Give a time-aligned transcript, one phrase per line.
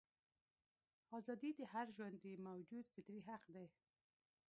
[1.17, 3.67] ازادي د هر ژوندي موجود فطري حق دی.